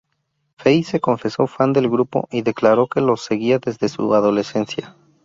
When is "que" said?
2.87-3.01